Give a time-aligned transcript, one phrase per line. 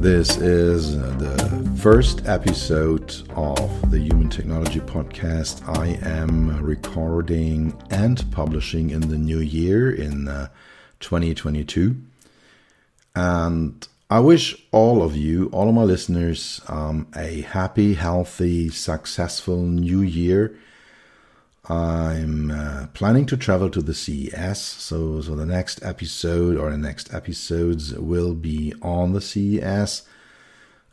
[0.00, 5.68] This is the first episode of the Human Technology Podcast.
[5.68, 10.50] I am recording and publishing in the new year in uh,
[11.00, 11.96] 2022.
[13.16, 19.62] And I wish all of you, all of my listeners, um, a happy, healthy, successful
[19.62, 20.56] new year.
[21.68, 26.78] I'm uh, planning to travel to the CES, so so the next episode or the
[26.78, 30.02] next episodes will be on the CES.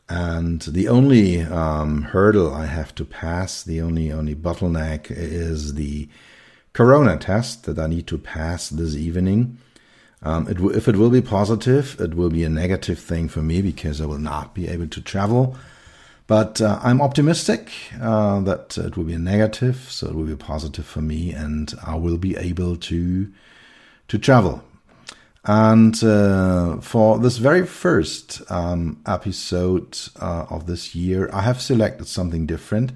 [0.10, 6.10] And the only um, hurdle I have to pass, the only only bottleneck, is the
[6.74, 9.58] Corona test that I need to pass this evening.
[10.22, 13.42] Um, it w- if it will be positive, it will be a negative thing for
[13.42, 15.56] me because I will not be able to travel.
[16.28, 20.36] But uh, I'm optimistic uh, that it will be a negative, so it will be
[20.36, 23.32] positive for me, and I will be able to
[24.08, 24.64] to travel.
[25.44, 32.08] And uh, for this very first um, episode uh, of this year, I have selected
[32.08, 32.92] something different.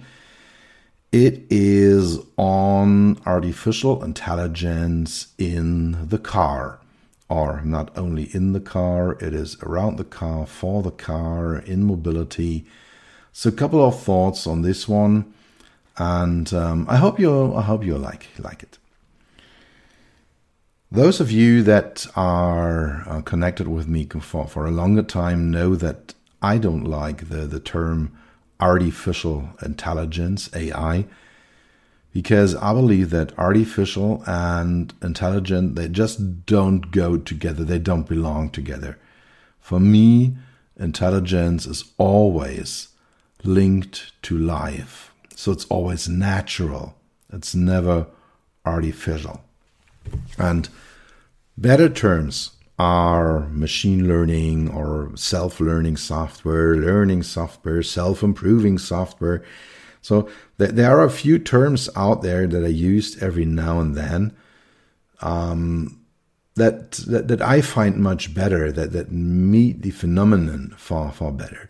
[1.11, 6.79] It is on artificial intelligence in the car,
[7.29, 11.83] or not only in the car, it is around the car, for the car, in
[11.83, 12.65] mobility
[13.31, 15.33] so a couple of thoughts on this one,
[15.97, 18.77] and um, I hope you I hope you like like it.
[20.91, 25.75] Those of you that are uh, connected with me for, for a longer time know
[25.75, 28.17] that I don't like the, the term
[28.59, 31.05] artificial intelligence, AI,
[32.11, 37.63] because I believe that artificial and intelligent, they just don't go together.
[37.63, 38.97] They don't belong together.
[39.59, 40.35] For me,
[40.77, 42.88] intelligence is always
[43.43, 45.13] linked to life.
[45.35, 46.95] So it's always natural.
[47.31, 48.07] It's never
[48.65, 49.41] artificial.
[50.37, 50.69] And
[51.57, 59.43] better terms are machine learning or self learning software, learning software, self improving software.
[60.01, 63.95] So th- there are a few terms out there that are used every now and
[63.95, 64.33] then
[65.21, 65.99] um,
[66.55, 71.68] that, that, that I find much better, that, that meet the phenomenon far, far better.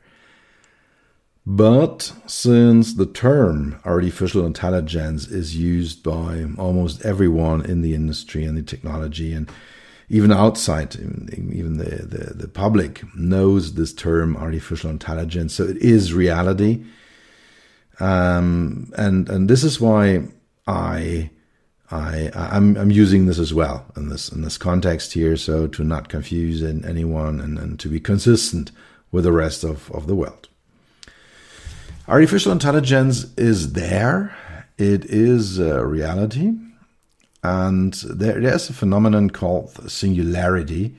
[1.51, 8.55] But since the term artificial intelligence is used by almost everyone in the industry and
[8.55, 9.49] the technology and
[10.09, 15.55] even outside, even the, the, the public knows this term artificial intelligence.
[15.55, 16.85] So it is reality.
[17.99, 20.27] Um, and, and this is why
[20.67, 21.31] I,
[21.89, 25.35] I, I'm, I'm using this as well in this, in this context here.
[25.35, 28.71] So to not confuse anyone and, and to be consistent
[29.11, 30.48] with the rest of, of the world.
[32.09, 34.35] Artificial intelligence is there.
[34.79, 36.53] It is a reality.
[37.43, 40.95] And there, there's a phenomenon called singularity,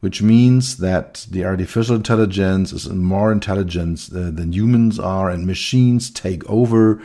[0.00, 6.10] which means that the artificial intelligence is more intelligent uh, than humans are, and machines
[6.10, 7.00] take over.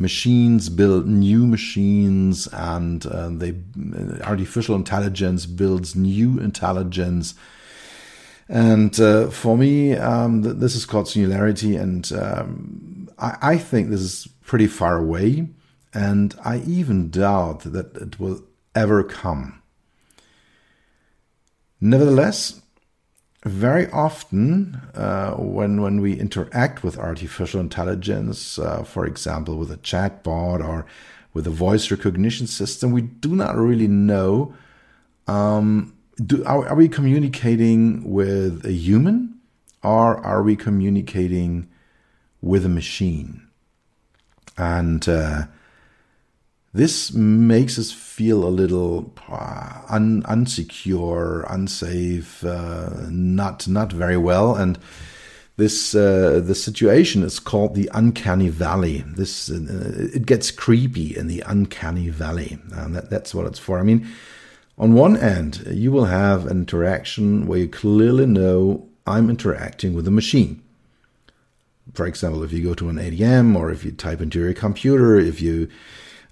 [0.00, 3.54] Machines build new machines, and uh, they
[4.24, 7.36] artificial intelligence builds new intelligence
[8.48, 13.90] and uh, for me, um, th- this is called singularity, and um, I-, I think
[13.90, 15.48] this is pretty far away,
[15.92, 18.42] and I even doubt that it will
[18.74, 19.62] ever come.
[21.80, 22.60] Nevertheless,
[23.44, 29.76] very often uh, when when we interact with artificial intelligence, uh, for example, with a
[29.78, 30.86] chatbot or
[31.34, 34.54] with a voice recognition system, we do not really know
[35.28, 39.38] um, do, are, are we communicating with a human
[39.82, 41.68] or are we communicating
[42.40, 43.46] with a machine?
[44.56, 45.44] And uh,
[46.74, 54.54] this makes us feel a little uh, un, unsecure, unsafe, uh, not not very well.
[54.54, 54.78] And
[55.56, 59.04] this uh, the situation is called the uncanny valley.
[59.06, 63.78] This uh, it gets creepy in the uncanny valley, and that, that's what it's for.
[63.78, 64.06] I mean,
[64.76, 70.06] on one end, you will have an interaction where you clearly know I'm interacting with
[70.06, 70.62] a machine.
[71.94, 75.16] For example, if you go to an ATM or if you type into your computer,
[75.16, 75.68] if you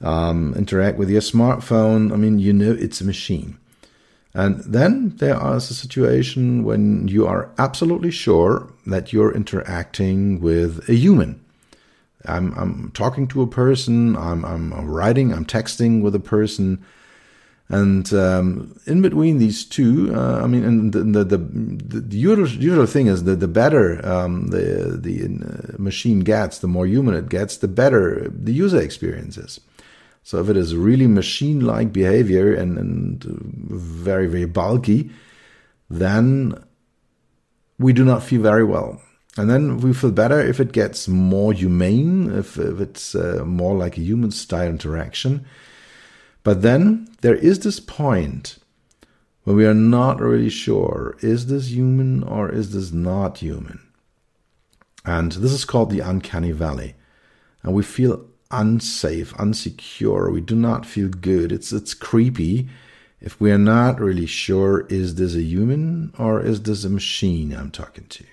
[0.00, 3.58] um, interact with your smartphone, I mean, you know it's a machine.
[4.34, 10.86] And then there is a situation when you are absolutely sure that you're interacting with
[10.90, 11.40] a human.
[12.26, 16.84] I'm, I'm talking to a person, I'm, I'm writing, I'm texting with a person.
[17.68, 22.48] And um, in between these two, uh, I mean, and the, the, the, the, usual,
[22.48, 27.14] usual thing is that the better um, the, the uh, machine gets, the more human
[27.14, 29.58] it gets, the better the user experience is.
[30.22, 35.10] So if it is really machine-like behavior and, and very, very bulky,
[35.90, 36.64] then
[37.78, 39.00] we do not feel very well.
[39.36, 43.76] And then we feel better if it gets more humane, if, if it's uh, more
[43.76, 45.46] like a human style interaction.
[46.46, 48.58] But then there is this point
[49.42, 53.80] when we are not really sure is this human or is this not human?
[55.04, 56.94] And this is called the uncanny valley.
[57.64, 60.32] And we feel unsafe, unsecure.
[60.32, 61.50] We do not feel good.
[61.50, 62.68] It's it's creepy
[63.20, 67.52] if we are not really sure is this a human or is this a machine
[67.52, 68.24] I'm talking to.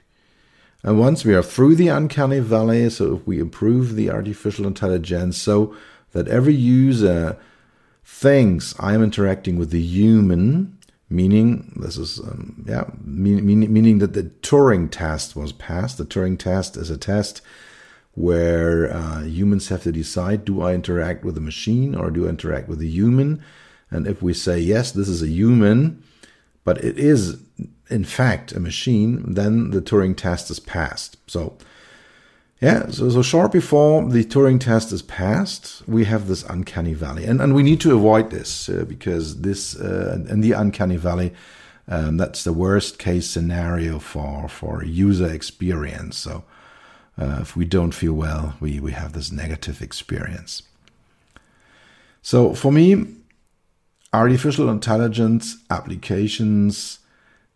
[0.83, 5.35] And once we are through the uncanny valley, so if we improve the artificial intelligence
[5.35, 5.75] so
[6.11, 7.39] that every user
[8.03, 10.77] thinks I am interacting with the human,
[11.09, 15.97] meaning this is um, yeah mean, mean, meaning that the Turing test was passed.
[15.97, 17.41] The Turing test is a test
[18.15, 22.29] where uh, humans have to decide do I interact with a machine or do I
[22.29, 23.43] interact with a human?
[23.89, 26.03] And if we say, yes, this is a human,
[26.63, 27.41] but it is
[27.89, 31.17] in fact a machine, then the Turing test is passed.
[31.27, 31.57] So,
[32.63, 37.25] yeah, so, so short before the Turing test is passed, we have this uncanny valley.
[37.25, 41.33] And, and we need to avoid this uh, because this, uh, in the uncanny valley,
[41.89, 46.17] um, that's the worst case scenario for, for user experience.
[46.17, 46.45] So,
[47.17, 50.63] uh, if we don't feel well, we, we have this negative experience.
[52.21, 53.05] So for me,
[54.13, 56.99] artificial intelligence applications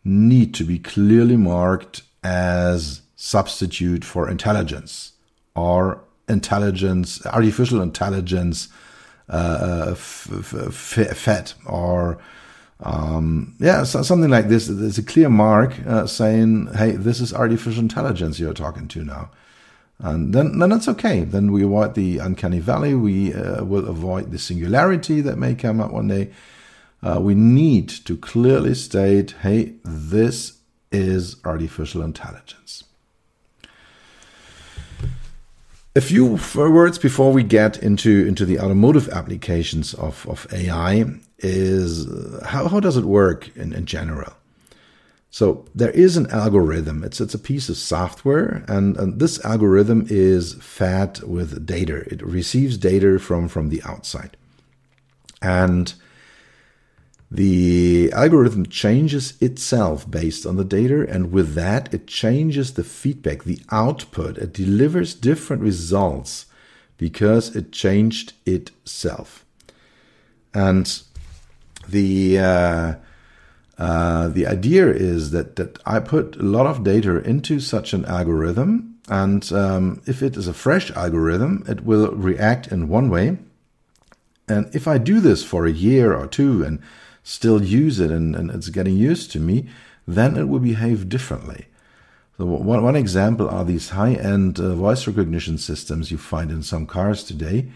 [0.04, 5.12] need to be clearly marked as substitute for intelligence
[5.56, 6.00] or
[6.30, 8.70] intelligence, artificial intelligence
[9.28, 12.18] uh, fed or
[12.80, 14.68] um, yeah, so something like this.
[14.68, 19.32] There's a clear mark uh, saying, "Hey, this is artificial intelligence you're talking to now."
[20.00, 21.24] And then, then that's okay.
[21.24, 22.94] Then we avoid the uncanny valley.
[22.94, 26.32] We uh, will avoid the singularity that may come up one day.
[27.02, 30.60] Uh, we need to clearly state, hey, this
[30.92, 32.84] is artificial intelligence.
[35.98, 41.06] A few words before we get into, into the automotive applications of, of AI
[41.40, 44.32] is uh, how, how does it work in, in general?
[45.32, 47.04] So there is an algorithm.
[47.04, 52.06] It's it's a piece of software, and, and, this algorithm is fed with data.
[52.14, 54.38] It receives data from from the outside,
[55.42, 55.96] and
[57.30, 63.44] the algorithm changes itself based on the data, and with that, it changes the feedback,
[63.44, 64.38] the output.
[64.38, 66.46] It delivers different results
[66.98, 69.46] because it changed itself,
[70.54, 71.02] and
[71.90, 72.96] the uh,
[73.78, 78.06] uh, the idea is that that I put a lot of data into such an
[78.06, 83.38] algorithm, and um, if it is a fresh algorithm, it will react in one way.
[84.48, 86.80] And if I do this for a year or two and
[87.28, 89.68] still use it and, and it's getting used to me,
[90.08, 91.66] then it will behave differently.
[92.38, 96.86] So one, one example are these high-end uh, voice recognition systems you find in some
[96.86, 97.70] cars today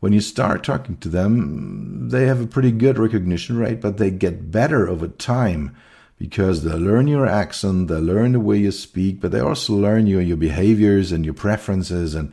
[0.00, 4.10] when you start talking to them, they have a pretty good recognition rate, but they
[4.10, 5.74] get better over time
[6.18, 10.06] because they learn your accent, they learn the way you speak, but they also learn
[10.06, 12.14] your, your behaviors and your preferences.
[12.14, 12.32] And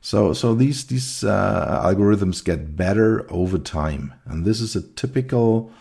[0.00, 4.14] so, so these, these uh, algorithms get better over time.
[4.26, 5.72] And this is a typical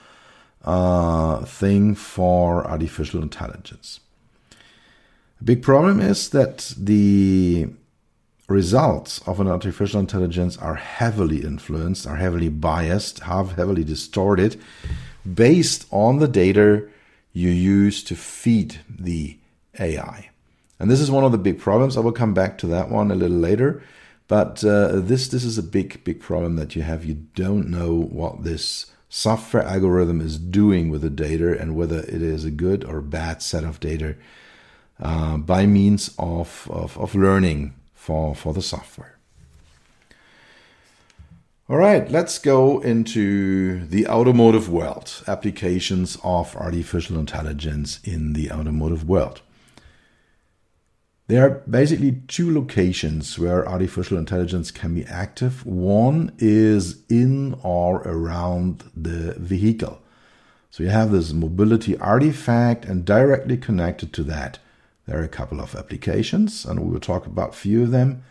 [0.64, 4.00] uh, thing for artificial intelligence.
[5.40, 7.68] A big problem is that the
[8.48, 14.60] results of an artificial intelligence are heavily influenced, are heavily biased, have heavily distorted
[15.32, 16.88] based on the data
[17.34, 19.38] you use to feed the
[19.80, 20.30] AI.
[20.80, 21.98] And this is one of the big problems.
[21.98, 23.84] I will come back to that one a little later.
[24.28, 27.06] But uh, this this is a big big problem that you have.
[27.06, 32.22] You don't know what this software algorithm is doing with the data and whether it
[32.22, 34.16] is a good or bad set of data
[35.00, 39.18] uh, by means of, of, of learning for, for the software.
[41.70, 49.08] All right, let's go into the automotive world, applications of artificial intelligence in the automotive
[49.08, 49.42] world.
[51.28, 55.66] There are basically two locations where artificial intelligence can be active.
[55.66, 60.02] One is in or around the vehicle.
[60.72, 64.60] So you have this mobility artifact, and directly connected to that,
[65.06, 68.24] there are a couple of applications, and we will talk about a few of them.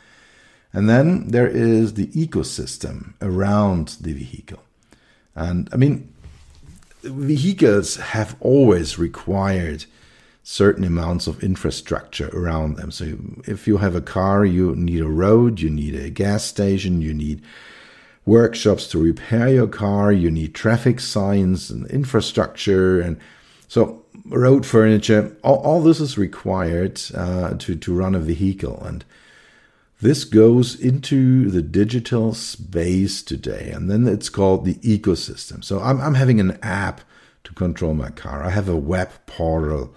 [0.73, 4.63] And then there is the ecosystem around the vehicle.
[5.35, 6.13] And I mean,
[7.03, 9.85] vehicles have always required
[10.49, 12.93] certain amounts of infrastructure around them.
[12.93, 17.03] So if you have a car, you need a road, you need a gas station,
[17.03, 17.43] you need
[18.25, 23.19] workshops to repair your car, you need traffic signs and infrastructure and
[23.67, 28.81] so road furniture, all, all this is required uh, to, to run a vehicle.
[28.85, 29.05] And
[30.01, 35.65] this goes into the digital space today, and then it's called the ecosystem.
[35.65, 37.01] So I'm, I'm having an app
[37.43, 38.45] to control my car.
[38.45, 39.93] I have a web portal.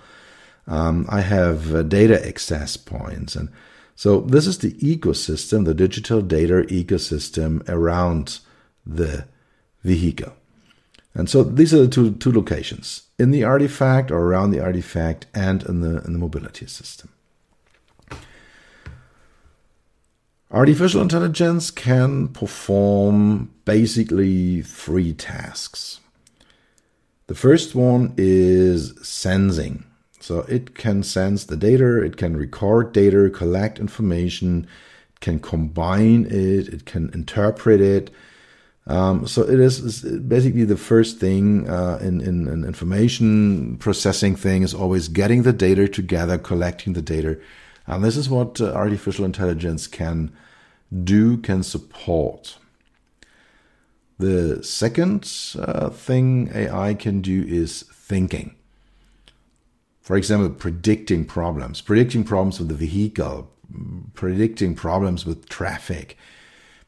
[0.70, 3.50] Um, I have uh, data access points, and
[3.96, 8.40] so this is the ecosystem, the digital data ecosystem around
[8.86, 9.26] the
[9.84, 10.34] vehicle.
[11.14, 15.26] And so these are the two, two locations in the artifact or around the artifact
[15.34, 17.10] and in the, in the mobility system.
[20.52, 26.00] Artificial intelligence can perform basically three tasks.
[27.28, 29.84] The first one is sensing.
[30.20, 34.68] So it can sense the data, it can record data, collect information,
[35.22, 38.12] can combine it, it can interpret it.
[38.88, 44.64] Um, so it is basically the first thing uh, in, in, in information processing thing
[44.64, 47.38] is always getting the data together, collecting the data,
[47.86, 50.32] and this is what uh, artificial intelligence can
[51.04, 52.58] do, can support.
[54.18, 58.56] The second uh, thing AI can do is thinking.
[60.10, 63.48] For example, predicting problems, predicting problems with the vehicle,
[64.16, 66.18] predicting problems with traffic,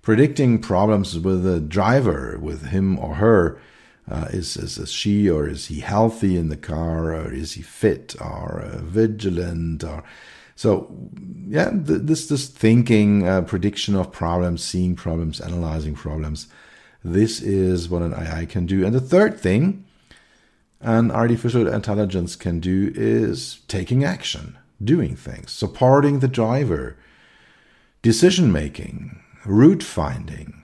[0.02, 3.62] predicting problems with the driver, with him or her.
[4.10, 7.62] Uh, is, is, is she or is he healthy in the car or is he
[7.62, 10.04] fit or uh, vigilant or
[10.56, 10.92] so
[11.48, 16.48] yeah this this thinking uh, prediction of problems seeing problems analyzing problems
[17.04, 19.86] this is what an ai can do and the third thing
[20.82, 26.96] an artificial intelligence can do is taking action doing things supporting the driver
[28.02, 30.62] decision making route finding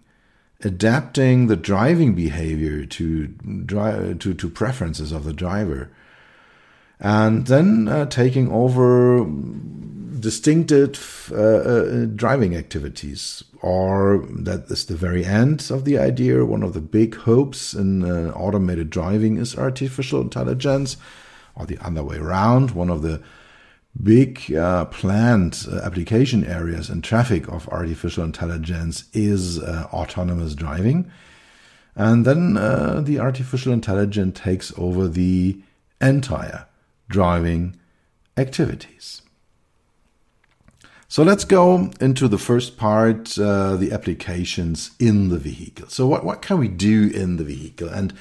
[0.64, 3.28] adapting the driving behavior to
[4.18, 5.92] to to preferences of the driver,
[7.00, 9.25] and then uh, taking over
[10.20, 13.44] distinctive uh, uh, driving activities.
[13.62, 16.46] Or that is the very end of the idea.
[16.46, 20.98] One of the big hopes in uh, automated driving is artificial intelligence,
[21.56, 22.72] or the other way around.
[22.72, 23.22] One of the
[24.01, 31.12] big uh, planned uh, application areas and traffic of artificial intelligence is uh, autonomous driving.
[31.96, 32.54] And then
[33.06, 35.60] the artificial intelligence takes over the
[36.00, 36.68] entire
[37.10, 37.76] driving
[38.36, 39.22] activities.
[41.10, 45.88] So let's go into the first part, uh, the applications in the vehicle.
[45.88, 47.88] So what, what can we do in the vehicle?
[47.88, 48.14] And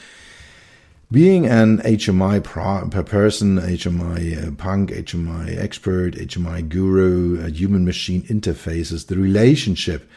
[1.11, 8.23] being an HMI pro- person, HMI uh, punk, HMI expert, HMI guru, uh, human machine
[8.23, 10.09] interfaces, the relationship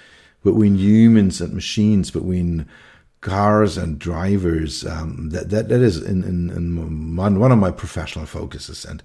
[0.44, 2.68] between humans and machines, between
[3.22, 7.72] cars and drivers, um, that, that, that is in, in, in one, one of my
[7.72, 8.86] professional focuses.
[8.86, 9.04] And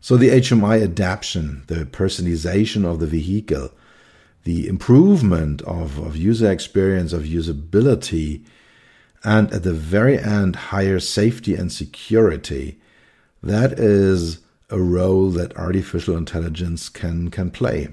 [0.00, 3.70] so the HMI adaptation, the personalization of the vehicle,
[4.44, 8.44] the improvement of, of user experience, of usability,
[9.24, 12.78] and at the very end, higher safety and security.
[13.42, 17.88] That is a role that artificial intelligence can, can play.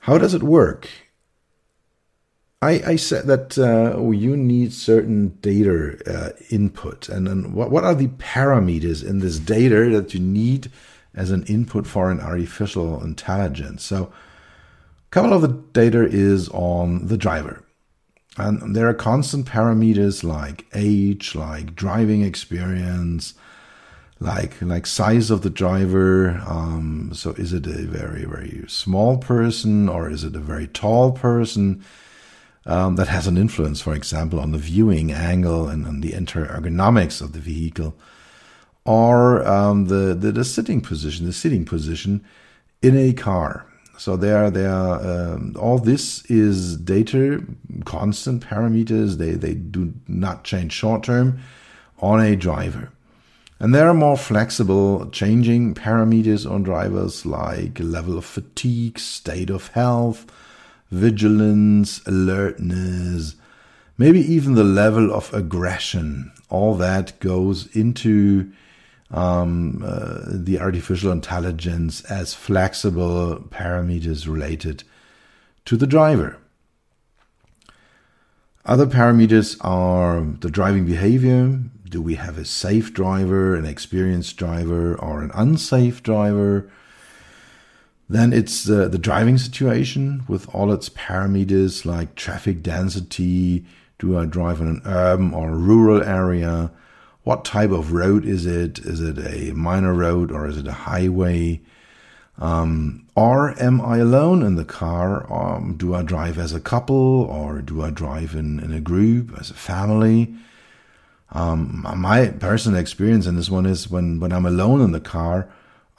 [0.00, 0.88] How does it work?
[2.62, 7.82] I, I said that uh, you need certain data uh, input, and then what, what
[7.82, 10.70] are the parameters in this data that you need
[11.12, 13.84] as an input for an artificial intelligence?
[13.84, 17.64] So, a couple of the data is on the driver.
[18.38, 23.34] And there are constant parameters like age, like driving experience,
[24.20, 26.40] like like size of the driver.
[26.46, 31.12] Um, so is it a very very small person or is it a very tall
[31.12, 31.84] person?
[32.64, 36.46] Um, that has an influence, for example, on the viewing angle and on the entire
[36.46, 37.94] ergonomics of the vehicle.
[38.84, 42.24] or um, the, the, the sitting position, the sitting position
[42.80, 43.66] in a car.
[43.98, 47.44] So there, there, um, all this is data,
[47.84, 49.18] constant parameters.
[49.18, 51.38] They they do not change short term
[52.00, 52.90] on a driver.
[53.60, 59.68] And there are more flexible changing parameters on drivers like level of fatigue, state of
[59.68, 60.26] health,
[60.92, 63.34] vigilance, alertness,
[63.96, 66.30] maybe even the level of aggression.
[66.50, 68.52] All that goes into
[69.10, 74.84] um, uh, the artificial intelligence as flexible parameters related
[75.64, 76.36] to the driver.
[78.64, 81.58] Other parameters are the driving behavior.
[81.88, 86.70] Do we have a safe driver, an experienced driver, or an unsafe driver?
[88.12, 93.64] Then it's the, the driving situation with all its parameters like traffic density.
[93.98, 96.70] Do I drive in an urban or rural area?
[97.22, 98.80] What type of road is it?
[98.80, 101.62] Is it a minor road or is it a highway?
[102.36, 105.26] Um, or am I alone in the car?
[105.32, 109.34] Um, do I drive as a couple or do I drive in, in a group
[109.40, 110.34] as a family?
[111.30, 115.48] Um, my personal experience in this one is when, when I'm alone in the car,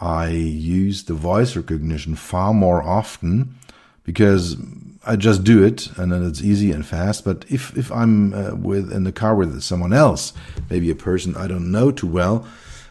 [0.03, 3.55] I use the voice recognition far more often
[4.03, 4.57] because
[5.05, 7.23] I just do it and then it's easy and fast.
[7.23, 10.33] But if, if I'm uh, with in the car with someone else,
[10.69, 12.45] maybe a person I don't know too well,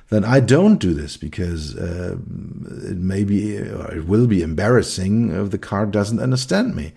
[0.09, 5.33] then I don't do this because uh, it may be or it will be embarrassing
[5.33, 6.95] if the car doesn't understand me.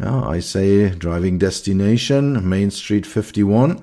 [0.00, 3.82] Know, I say driving destination, Main Street 51,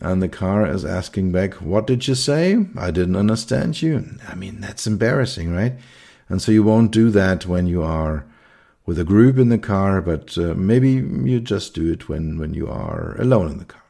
[0.00, 2.66] and the car is asking back, What did you say?
[2.76, 4.04] I didn't understand you.
[4.28, 5.74] I mean, that's embarrassing, right?
[6.28, 8.24] And so you won't do that when you are
[8.86, 12.54] with a group in the car, but uh, maybe you just do it when, when
[12.54, 13.80] you are alone in the car.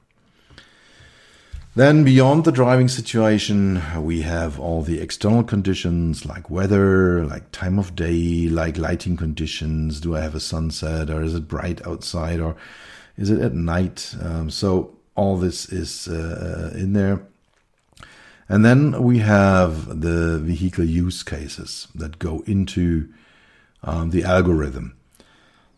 [1.77, 7.81] Then, beyond the driving situation, we have all the external conditions like weather, like time
[7.81, 10.01] of day, like lighting conditions.
[10.01, 12.55] Do I have a sunset or is it bright outside or
[13.17, 14.15] is it at night?
[14.23, 17.23] Um, so, all this is uh, in there.
[18.49, 23.09] And then we have the vehicle use cases that go into
[23.83, 24.97] um, the algorithm.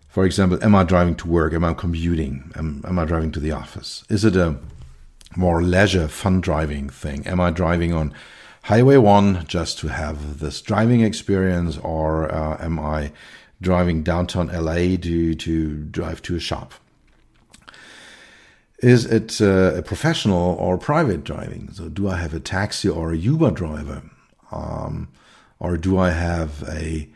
[0.08, 1.52] For example, am I driving to work?
[1.52, 2.50] Am I commuting?
[2.56, 4.04] Am, am I driving to the office?
[4.08, 4.56] Is it a
[5.36, 7.26] more leisure, fun driving thing?
[7.26, 8.14] Am I driving on
[8.62, 13.12] Highway 1 just to have this driving experience, or uh, am I
[13.60, 16.74] driving downtown LA to, to drive to a shop?
[18.78, 21.70] Is it uh, a professional or private driving?
[21.72, 24.02] So, do I have a taxi or a Uber driver?
[24.50, 25.08] Um,
[25.58, 27.08] or do I have a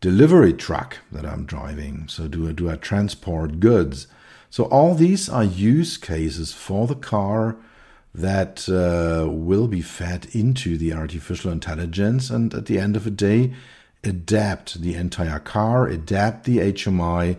[0.00, 2.08] delivery truck that I'm driving?
[2.08, 4.06] So do I, do I transport goods?
[4.50, 7.56] So all these are use cases for the car
[8.12, 13.10] that uh, will be fed into the artificial intelligence and at the end of the
[13.10, 13.52] day
[14.02, 17.36] adapt the entire car, adapt the HMI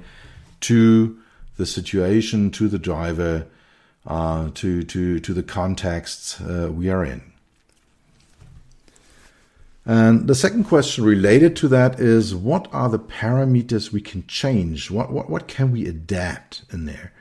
[0.61, 1.19] to
[1.57, 3.47] the situation, to the driver,
[4.05, 7.21] uh, to, to, to the contexts uh, we are in.
[9.85, 14.91] And the second question related to that is what are the parameters we can change?
[14.91, 17.11] What, what, what can we adapt in there?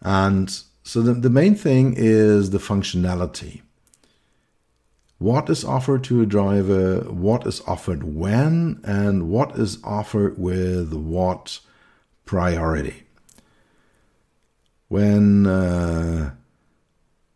[0.00, 0.50] And
[0.82, 3.60] so the, the main thing is the functionality.
[5.18, 10.92] What is offered to a driver, what is offered when, and what is offered with
[10.92, 11.60] what
[12.26, 13.05] priority.
[14.88, 16.32] When, uh,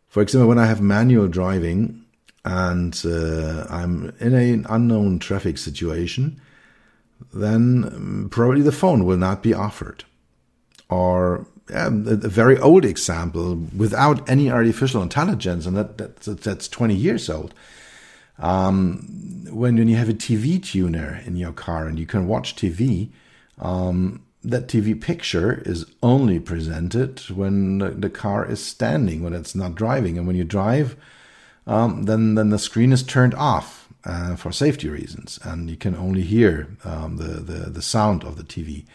[0.08, 2.04] for example, when I have manual driving,
[2.44, 6.40] and uh, I'm in an unknown traffic situation,
[7.34, 10.04] then um, probably the phone will not be offered.
[10.88, 16.94] Or um, a, very old example without any artificial intelligence, and that, that's, that's 20
[16.94, 17.54] years old.
[18.38, 22.56] Um, when, when you have a TV tuner in your car and you can watch
[22.56, 23.10] TV,
[23.58, 29.74] um, that TV picture is only presented when the, car is standing, when it's not
[29.74, 30.16] driving.
[30.16, 30.96] And when you drive,
[31.66, 35.94] um, then then the screen is turned off uh, for safety reasons, and you can
[35.94, 38.86] only hear um, the, the the sound of the TV.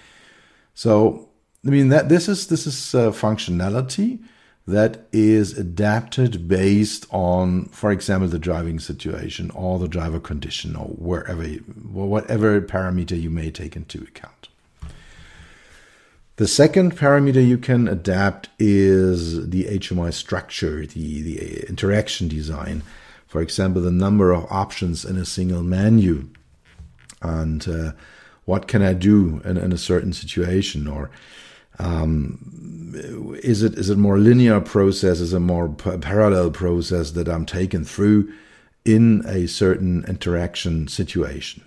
[0.74, 1.30] So
[1.66, 4.20] I mean that this is this is uh, functionality
[4.68, 10.88] that is adapted based on, for example, the driving situation or the driver condition or
[10.88, 14.50] wherever, whatever parameter you may take into account.
[16.38, 22.84] The second parameter you can adapt is the HMI structure, the, the interaction design.
[23.26, 26.28] For example, the number of options in a single menu.
[27.22, 27.92] And uh,
[28.44, 30.88] what can I do in, in, a certain situation?
[30.88, 31.10] Or
[31.80, 32.94] Um,
[33.44, 35.20] is it is it more linear process?
[35.20, 38.32] Is it more parallel process that I'm taken through
[38.86, 41.64] in a certain interaction situation?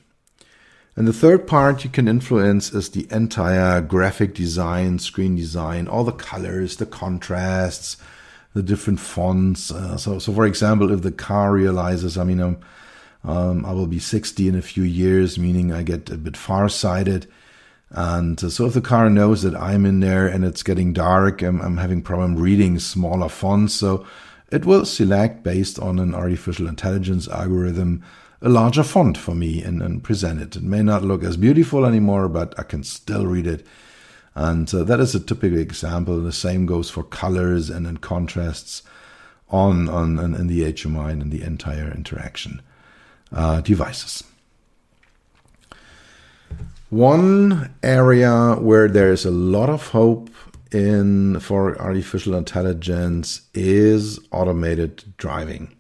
[0.98, 6.02] And the third part you can influence is the entire graphic design, screen design, all
[6.02, 7.98] the colors, the contrasts,
[8.52, 9.70] the different fonts.
[9.70, 12.58] Uh, so, so for example, if the car realizes, I mean, um,
[13.22, 17.28] um, I will be 60 in a few years, meaning I get a bit farsighted.
[17.90, 21.42] And uh, so if the car knows that I'm in there and it's getting dark,
[21.42, 23.72] I'm, I'm having problem reading smaller fonts.
[23.72, 24.04] So
[24.50, 28.02] it will select based on an artificial intelligence algorithm
[28.40, 30.56] a larger font for me and, and present it.
[30.56, 33.66] It may not look as beautiful anymore, but I can still read it.
[34.34, 36.20] And uh, that is a typical example.
[36.20, 38.82] The same goes for colors and, and contrasts
[39.50, 42.62] on, on, on in the HMI and in the entire interaction
[43.32, 44.22] uh, devices.
[46.90, 50.30] One area where there is a lot of hope
[50.72, 55.74] in for artificial intelligence is automated driving.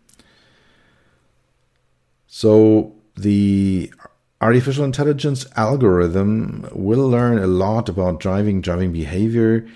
[2.38, 3.92] So the
[4.40, 9.66] artificial intelligence algorithm will learn a lot about driving, driving behavior.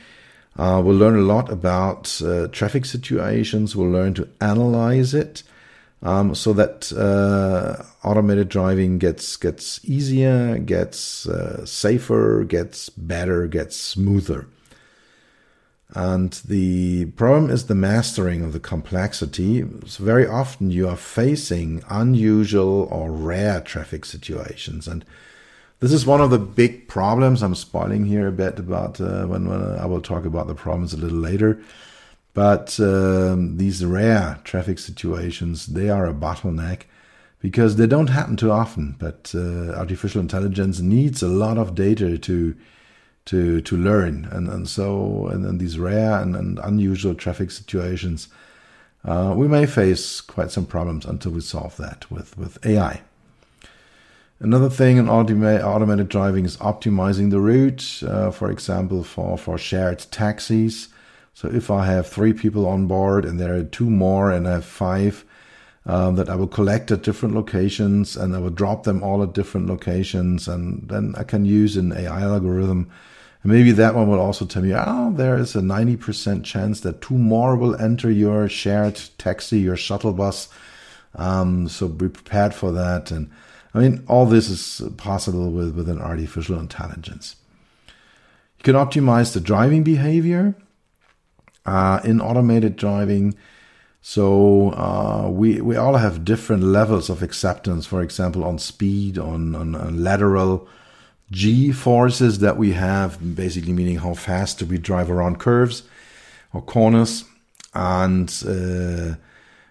[0.56, 3.74] Uh, we'll learn a lot about uh, traffic situations.
[3.74, 5.42] We'll learn to analyze it
[6.04, 13.74] um, so that uh, automated driving gets gets easier, gets uh, safer, gets better, gets
[13.76, 14.46] smoother.
[15.94, 19.64] And the problem is the mastering of the complexity.
[19.86, 24.88] So very often you are facing unusual or rare traffic situations.
[24.88, 25.04] And
[25.80, 27.42] this is one of the big problems.
[27.42, 30.94] I'm spoiling here a bit about uh, when, when, I will talk about the problems
[30.94, 31.60] a little later.
[32.32, 36.82] But um, these rare traffic situations, they are a bottleneck
[37.40, 38.96] because they don't happen too often.
[38.98, 42.56] But uh, artificial intelligence needs a lot of data to
[43.24, 48.28] to to learn and and so and these rare and, and unusual traffic situations
[49.04, 53.02] uh, we may face quite some problems until we solve that with with AI.
[54.38, 58.02] Another thing in automa- automated driving is optimizing the route.
[58.06, 60.88] Uh, for example, for for shared taxis.
[61.34, 64.52] So if I have three people on board and there are two more and I
[64.52, 65.24] have five,
[65.86, 69.32] um, that I will collect at different locations and I will drop them all at
[69.32, 72.90] different locations and then I can use an AI algorithm
[73.42, 77.00] and maybe that one will also tell me, oh, there is a 90% chance that
[77.00, 80.48] two more will enter your shared taxi, your shuttle bus.
[81.16, 83.10] Um, so be prepared for that.
[83.10, 83.30] And
[83.74, 87.36] I mean, all this is possible with, with an artificial intelligence.
[88.58, 90.54] You can optimize the driving behavior
[91.66, 93.34] uh, in automated driving.
[94.02, 97.86] So uh, we we all have different levels of acceptance.
[97.86, 100.68] For example, on speed, on, on, on lateral
[101.32, 105.82] G forces that we have, basically meaning how fast do we drive around curves
[106.52, 107.24] or corners,
[107.74, 109.16] and uh,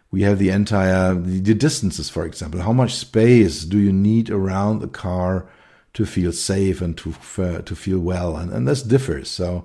[0.10, 2.62] we have the entire the distances, for example.
[2.62, 5.46] How much space do you need around the car
[5.94, 8.36] to feel safe and to uh, to feel well?
[8.36, 9.30] And, and this differs.
[9.30, 9.64] So,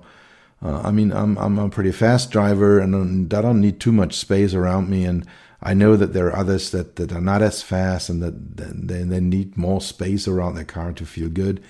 [0.61, 4.13] uh, I mean, I'm I'm a pretty fast driver, and I don't need too much
[4.15, 5.25] space around me, and
[5.61, 9.01] I know that there are others that, that are not as fast and that they,
[9.01, 11.63] they need more space around their car to feel good.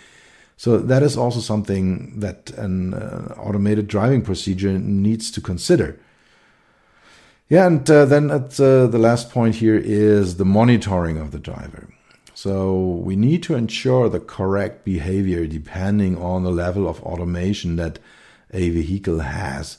[0.58, 6.00] So that is also something that an uh, automated driving procedure needs to consider.
[7.48, 11.40] Yeah, and uh, then at uh, the last point here is the monitoring of the
[11.40, 11.88] driver.
[12.34, 18.00] So we need to ensure the correct behavior depending on the level of automation that
[18.52, 19.78] a vehicle has.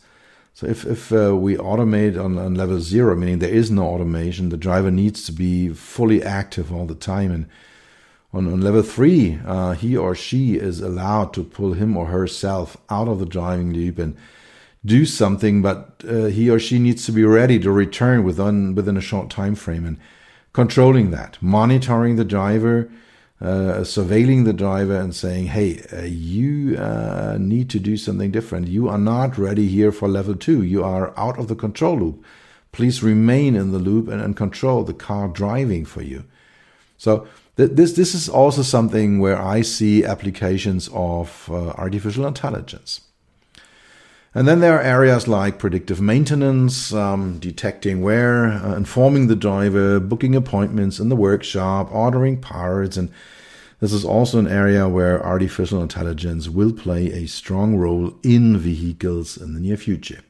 [0.55, 4.49] So if, if uh, we automate on, on level zero, meaning there is no automation,
[4.49, 7.47] the driver needs to be fully active all the time and
[8.33, 12.77] on, on level three, uh, he or she is allowed to pull him or herself
[12.91, 14.17] out of the driving loop and
[14.85, 18.97] do something, but uh, he or she needs to be ready to return within within
[18.97, 19.99] a short time frame and
[20.53, 22.91] controlling that, monitoring the driver,
[23.41, 28.69] uh, surveilling the driver, and saying, "Hey, uh, you uh, need to do something different.
[28.69, 30.63] You are not ready here for level two.
[30.63, 32.25] You are out of the control loop.
[32.73, 36.25] Please remain in the loop and, and control the car driving for you."
[36.99, 37.27] So
[37.67, 43.01] this this is also something where I see applications of uh, artificial intelligence.
[44.35, 49.99] And then there are areas like predictive maintenance, um, detecting wear, uh, informing the driver,
[49.99, 53.11] booking appointments in the workshop, ordering parts, and
[53.81, 59.37] this is also an area where artificial intelligence will play a strong role in vehicles
[59.37, 60.21] in the near future.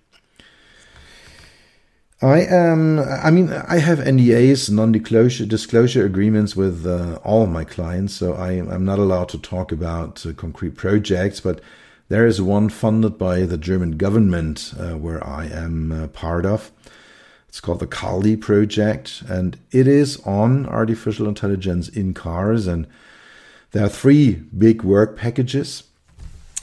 [2.21, 2.99] I am.
[2.99, 8.53] I mean, I have NDAs, non-disclosure disclosure agreements with uh, all my clients, so I,
[8.55, 11.41] am not allowed to talk about uh, concrete projects.
[11.41, 11.61] But
[12.09, 16.73] There is one funded by the German government, uh, where I am uh, part of.
[17.49, 22.67] It's called the KARLI project, and it is on artificial intelligence in cars.
[22.67, 22.87] And
[23.73, 25.85] there are three big work packages,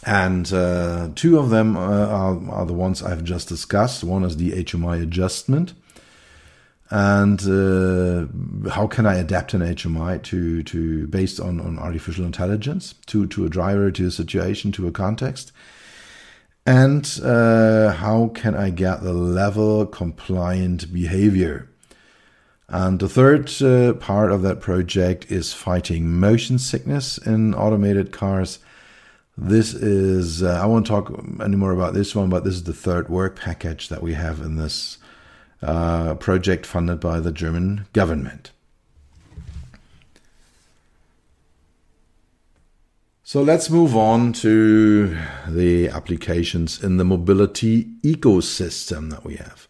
[0.06, 4.04] and uh, two of them uh, are, are, the ones I've just discussed.
[4.04, 5.74] One is the HMI adjustment,
[6.92, 12.94] and uh, how can I adapt an HMI to to based on on artificial intelligence
[13.08, 15.52] to to a driver, to a situation, to a context,
[16.68, 21.70] and uh, how can I get the level compliant behavior.
[22.68, 28.58] And the third uh, part of that project is fighting motion sickness in automated cars.
[29.38, 33.10] This is, uh, I won't talk anymore about this one, but this is the third
[33.10, 34.98] work package that we have in this
[35.62, 38.52] uh, project funded by the German government.
[43.24, 45.18] So let's move on to
[45.50, 49.68] the applications in the mobility ecosystem that we have.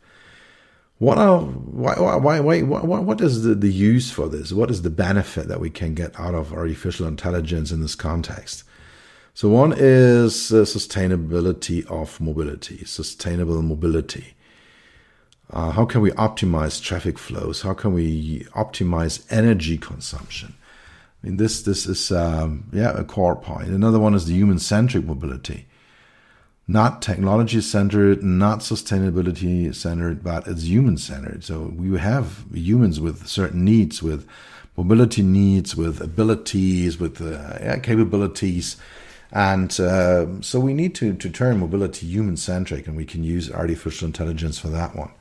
[0.97, 4.51] What are why why why, why what is the, the use for this?
[4.51, 8.63] What is the benefit that we can get out of artificial intelligence in this context?
[9.36, 14.34] So one is uh, sustainability of mobility, sustainable mobility.
[15.52, 17.62] Uh, how can we optimize traffic flows?
[17.62, 20.56] How can we optimize energy consumption?
[21.21, 23.67] I mean, this this is um, yeah a core point.
[23.67, 25.67] Another one is the human centric mobility
[26.67, 31.43] not technology centered, not sustainability centered, but it's human centered.
[31.43, 34.28] So we have humans with certain needs, with
[34.76, 38.78] mobility needs, with abilities, with uh, yeah, capabilities.
[39.36, 43.52] And uh, so we need to, to turn mobility human centric, and we can use
[43.52, 45.12] artificial intelligence for that one.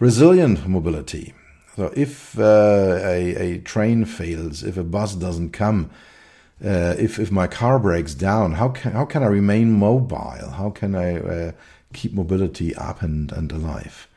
[0.00, 1.34] Resilient mobility.
[1.76, 5.90] So if uh, a, a train fails, if a bus doesn't come,
[6.64, 10.50] uh, if if my car breaks down, how can how can I remain mobile?
[10.50, 11.52] How can I uh,
[11.92, 14.08] keep mobility up and, and alive?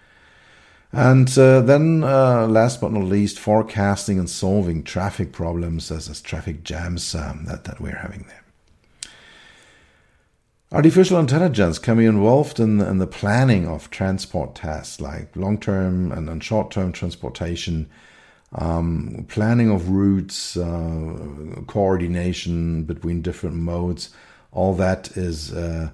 [0.91, 6.21] And uh, then, uh, last but not least, forecasting and solving traffic problems as, as
[6.21, 8.40] traffic jams um, that, that we're having there.
[10.73, 16.13] Artificial intelligence can be involved in, in the planning of transport tasks like long term
[16.13, 17.89] and, and short term transportation
[18.53, 24.09] um, planning of routes, uh, coordination between different modes,
[24.51, 25.89] all that is uh,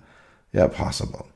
[0.53, 1.27] yeah possible.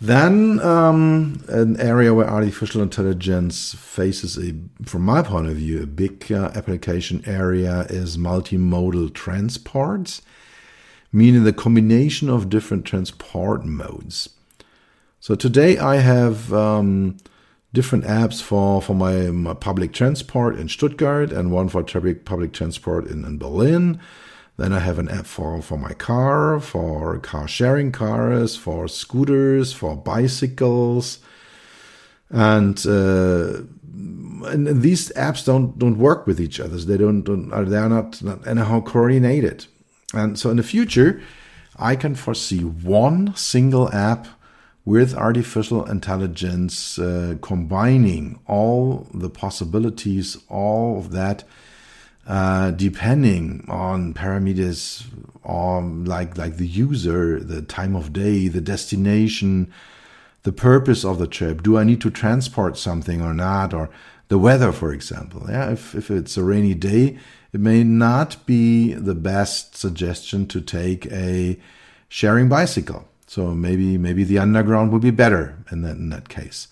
[0.00, 5.86] Then um, an area where artificial intelligence faces a, from my point of view, a
[5.86, 10.22] big uh, application area is multimodal transports,
[11.12, 14.30] meaning the combination of different transport modes.
[15.20, 17.16] So today I have um,
[17.72, 22.52] different apps for for my, my, public transport in Stuttgart and one for public public
[22.52, 24.00] transport in, in Berlin.
[24.56, 29.72] Then I have an app for, for my car, for car sharing cars, for scooters,
[29.72, 31.20] for bicycles,
[32.28, 33.62] and uh,
[34.50, 36.76] and these apps don't don't work with each other.
[36.76, 39.66] They don't, don't they are not, not anyhow coordinated.
[40.14, 41.20] And so in the future,
[41.76, 44.26] I can foresee one single app
[44.84, 51.44] with artificial intelligence, uh, combining all the possibilities, all of that,
[52.26, 55.04] uh, depending on parameters,
[55.44, 59.70] on like like the user, the time of day, the destination,
[60.42, 61.62] the purpose of the trip.
[61.62, 63.74] Do I need to transport something or not?
[63.74, 63.90] Or
[64.28, 65.46] the weather, for example.
[65.48, 67.18] Yeah, if if it's a rainy day,
[67.52, 71.58] it may not be the best suggestion to take a
[72.08, 76.68] sharing bicycle so maybe maybe the underground would be better in that in that case.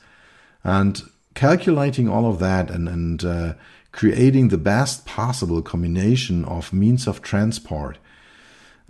[0.64, 1.02] And
[1.34, 3.54] calculating all of that and and uh,
[3.92, 7.98] creating the best possible combination of means of transport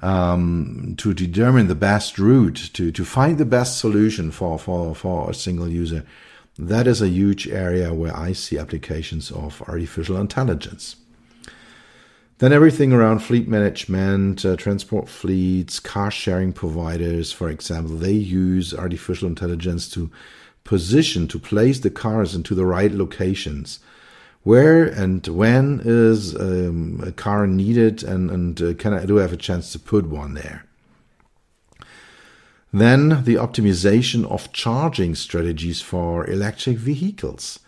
[0.00, 5.30] um, to determine the best route to to find the best solution for for for
[5.30, 6.04] a single user.
[6.58, 10.96] That is a huge area where I see applications of artificial intelligence.
[12.38, 18.74] Then everything around fleet management, uh, transport fleets, car sharing providers, for example, they use
[18.74, 20.10] artificial intelligence to
[20.62, 23.80] position, to place the cars into the right locations.
[24.42, 29.22] Where and when is um, a car needed, and, and uh, can I do I
[29.22, 30.66] have a chance to put one there?
[32.72, 37.60] Then the optimization of charging strategies for electric vehicles.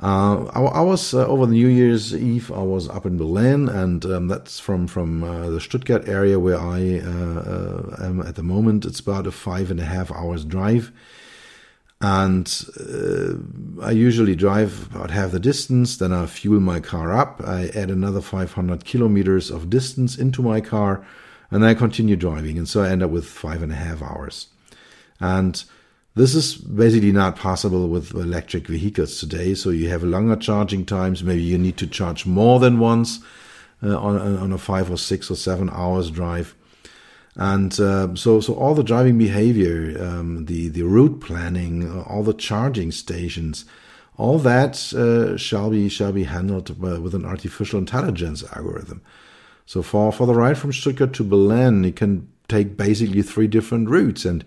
[0.00, 2.50] Uh, I, I, was uh, over the New Year's Eve.
[2.50, 6.58] I was up in Berlin, and um, that's from from uh, the Stuttgart area where
[6.58, 8.84] I uh, uh, am at the moment.
[8.84, 10.90] It's about a five and a half hours drive,
[12.02, 15.96] and uh, I usually drive about half the distance.
[15.96, 17.40] Then I fuel my car up.
[17.46, 21.06] I add another 500 kilometers of distance into my car,
[21.50, 22.58] And then I continue driving.
[22.58, 24.48] And so I end up with five and a half hours.
[25.20, 25.62] And
[26.14, 29.54] this is basically not possible with electric vehicles today.
[29.54, 31.24] So you have longer charging times.
[31.24, 33.20] Maybe you need to charge more than once
[33.82, 36.54] uh, on, on a five or six or seven hours drive.
[37.34, 42.22] And uh, so, so all the driving behavior, um, the the route planning, uh, all
[42.22, 43.64] the charging stations,
[44.18, 49.00] all that uh, shall be shall be handled with an artificial intelligence algorithm.
[49.64, 53.88] So for for the ride from Stuttgart to Berlin, it can take basically three different
[53.88, 54.44] routes, and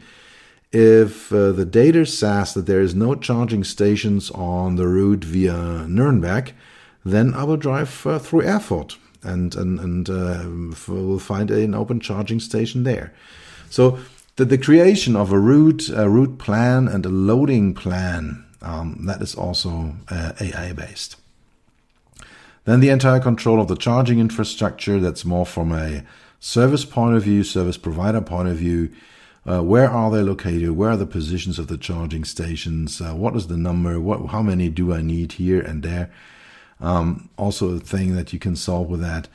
[0.71, 5.85] if uh, the data says that there is no charging stations on the route via
[5.87, 6.53] Nuremberg,
[7.03, 10.45] then I will drive uh, through Erfurt and and and uh,
[10.87, 13.13] we'll find an open charging station there.
[13.69, 13.99] So
[14.35, 19.21] the, the creation of a route, a route plan, and a loading plan um, that
[19.21, 21.15] is also uh, AI based.
[22.65, 24.99] Then the entire control of the charging infrastructure.
[24.99, 26.03] That's more from a
[26.39, 28.91] service point of view, service provider point of view.
[29.47, 30.71] Uh, where are they located?
[30.71, 32.99] Where are the positions of the charging stations?
[32.99, 33.99] Uh, what is the number?
[33.99, 36.09] What, how many do I need here and there?
[36.79, 39.27] Um, also a thing that you can solve with that.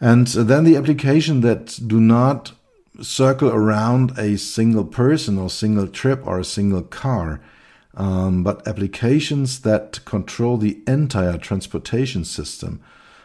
[0.00, 2.52] And then the application that do not
[3.00, 7.40] circle around a single person or single trip or a single car,
[7.94, 12.80] um, but applications that control the entire transportation system.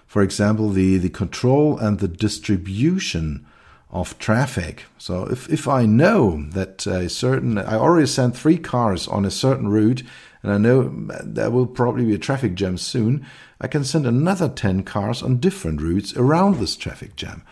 [0.06, 3.46] For example, the, the control and the distribution
[3.90, 4.86] of traffic.
[4.98, 9.32] So if, if I know that a certain, I already sent three cars on a
[9.32, 10.04] certain route
[10.44, 13.26] and I know there will probably be a traffic jam soon,
[13.60, 17.44] I can send another 10 cars on different routes around this traffic jam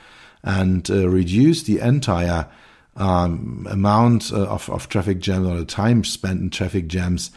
[0.43, 2.47] and uh, reduce the entire
[2.95, 7.31] um, amount uh, of, of traffic jams or the time spent in traffic jams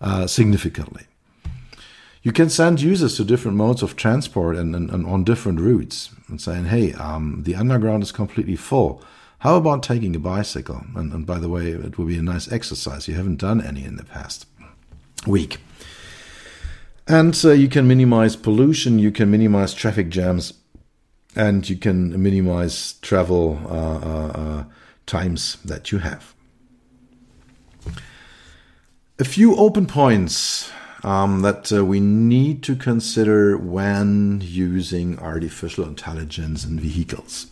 [0.00, 1.04] uh, significantly.
[2.24, 6.10] You can send users to different modes of transport and, and, and on different routes
[6.28, 9.02] and saying, hey, um, the underground is completely full.
[9.40, 10.86] How about taking a bicycle?
[10.96, 13.06] And, and by the way, it will be a nice exercise.
[13.06, 14.46] You haven't done any in the past
[15.26, 15.58] week.
[17.06, 20.54] And uh, you can minimize pollution, you can minimize traffic jams,
[21.36, 24.64] and you can minimize travel uh, uh, uh,
[25.04, 26.34] times that you have.
[29.18, 30.72] A few open points
[31.04, 37.48] um, that uh, we need to consider when using artificial intelligence in vehicles.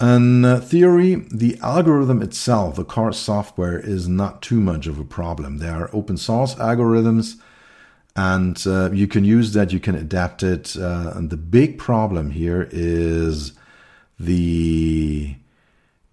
[0.00, 5.04] In uh, theory, the algorithm itself, the car software, is not too much of a
[5.04, 5.58] problem.
[5.58, 7.36] There are open source algorithms,
[8.14, 10.76] and uh, you can use that, you can adapt it.
[10.76, 13.52] Uh, and the big problem here is
[14.20, 15.34] the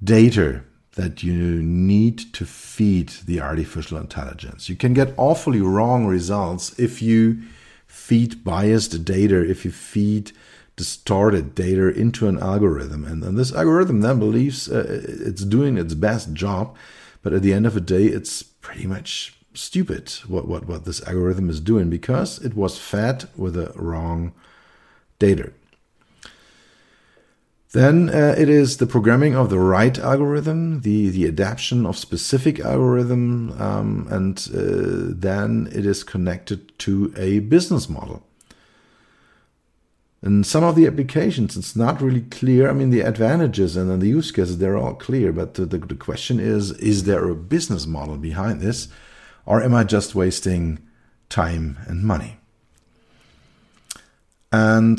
[0.04, 0.63] data
[0.96, 4.70] that you need to feed the artificial intelligence.
[4.70, 7.42] You can get awfully wrong results if you
[7.86, 10.32] feed biased data, if you feed
[10.76, 13.06] distorted data into an algorithm.
[13.06, 16.76] And, and this algorithm then believes uh, it's doing its best job,
[17.22, 21.02] but at the end of the day, it's pretty much stupid what, what, what this
[21.08, 24.34] algorithm is doing because it was fed with the wrong
[25.20, 25.52] data.
[27.76, 32.62] Then uh, it is the programming of the right algorithm, the, the adaptation of specific
[32.62, 38.26] algorithm, um, and uh, then it is connected to a business model.
[40.24, 42.70] In some of the applications, it's not really clear.
[42.70, 45.34] I mean, the advantages and then the use cases, they're all clear.
[45.34, 48.88] But the, the, the question is, is there a business model behind this?
[49.46, 50.80] Or am I just wasting
[51.28, 52.38] time and money?
[54.54, 54.98] And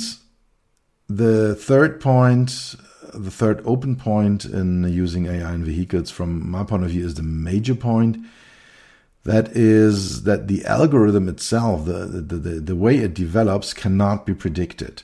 [1.08, 2.74] the third point,
[3.14, 7.14] the third open point in using AI in vehicles from my point of view is
[7.14, 8.18] the major point.
[9.24, 14.34] That is that the algorithm itself, the, the, the, the way it develops, cannot be
[14.34, 15.02] predicted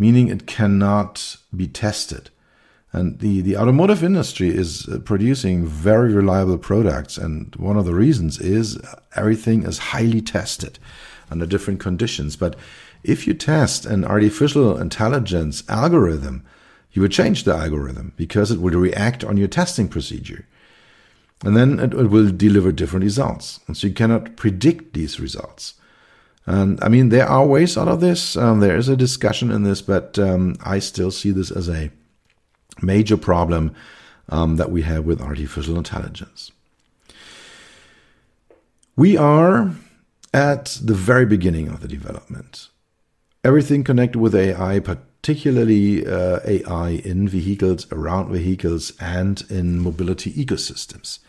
[0.00, 2.30] meaning it cannot be tested.
[2.90, 7.18] And the, the automotive industry is uh, producing very reliable products.
[7.18, 8.80] And one of the reasons is
[9.14, 10.78] everything is highly tested
[11.30, 12.34] under different conditions.
[12.34, 12.56] But
[13.02, 16.44] if you test an artificial intelligence algorithm,
[16.92, 20.46] you would change the algorithm because it would react on your testing procedure.
[21.42, 23.60] And then it, it will deliver different results.
[23.66, 25.74] And so you cannot predict these results.
[26.46, 28.36] And I mean, there are ways out of this.
[28.36, 31.90] Um, there is a discussion in this, but um, I still see this as a
[32.82, 33.74] major problem
[34.28, 36.50] um, that we have with artificial intelligence.
[38.96, 39.70] We are
[40.34, 42.68] at the very beginning of the development.
[43.42, 51.20] Everything connected with AI, particularly uh, AI in vehicles, around vehicles, and in mobility ecosystems.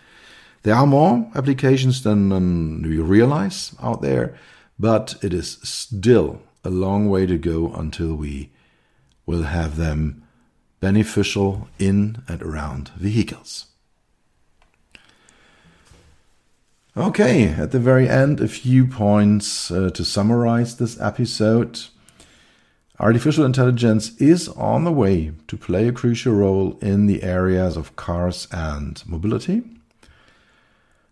[0.64, 4.38] There are more applications than, we realize out there
[4.82, 8.49] but it is still a long way to go until we
[9.28, 10.24] will have them
[10.80, 13.68] beneficial in and around vehicles.
[16.97, 21.80] Okay, at the very end, a few points uh, to summarize this episode.
[23.02, 27.95] Artificial intelligence is on the way to play a crucial role in the areas of
[27.95, 29.64] cars and mobility.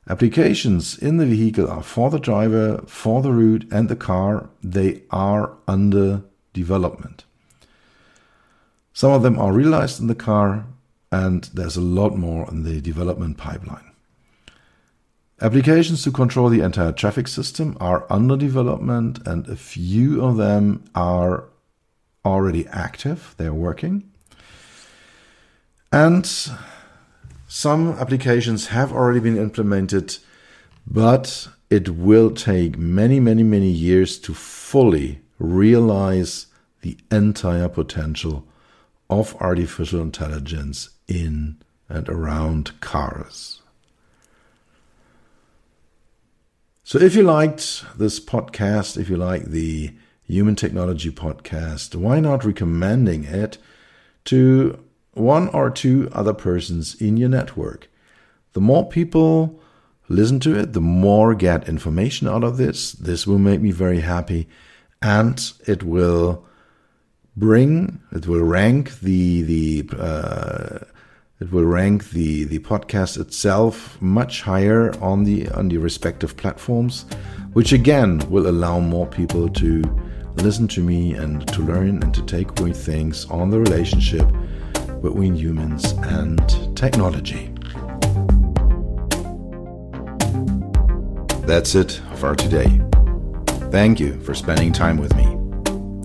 [0.08, 4.50] Applications in the vehicle are for the driver, for the route, and the car.
[4.64, 6.22] They are under
[6.54, 7.26] development.
[8.94, 10.68] Some of them are realized in the car,
[11.12, 13.92] and there's a lot more in the development pipeline.
[15.42, 20.84] Applications to control the entire traffic system are under development, and a few of them
[20.94, 21.46] are
[22.26, 24.10] already active, they're working.
[25.92, 26.30] And
[27.48, 30.18] some applications have already been implemented,
[30.86, 36.48] but it will take many, many, many years to fully realize
[36.82, 38.46] the entire potential
[39.10, 41.58] of artificial intelligence in
[41.90, 43.62] and around cars.
[46.84, 49.94] So if you liked this podcast, if you like the
[50.30, 53.58] Human Technology podcast, why not recommending it
[54.26, 54.80] to
[55.14, 57.90] one or two other persons in your network?
[58.54, 59.60] The more people
[60.08, 62.92] listen to it, the more get information out of this.
[62.92, 64.48] This will make me very happy
[65.02, 66.46] and it will
[67.36, 70.86] bring, it will rank the, the, uh,
[71.40, 77.06] it will rank the, the podcast itself much higher on the on the respective platforms,
[77.54, 79.82] which again will allow more people to
[80.42, 84.28] listen to me and to learn and to take away things on the relationship
[85.02, 87.54] between humans and technology.
[91.46, 92.80] That's it for today.
[93.72, 95.26] Thank you for spending time with me.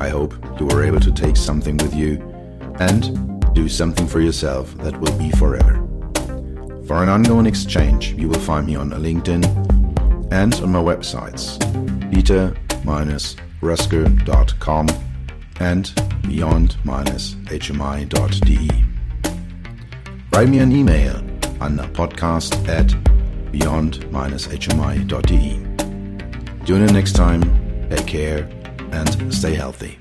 [0.01, 2.21] I hope you were able to take something with you
[2.81, 5.77] and do something for yourself that will be forever.
[6.87, 9.45] For an ongoing exchange, you will find me on LinkedIn
[10.33, 11.59] and on my websites
[13.61, 14.89] peter-roessger.com
[15.61, 15.93] and
[16.27, 18.85] beyond-hmi.de.
[20.33, 21.17] Write me an email
[21.61, 22.93] on podcast at
[23.53, 25.61] beyond-hmi.de.
[26.67, 27.43] Tune in next time,
[27.91, 28.49] take care,
[28.93, 29.99] and stay healthy.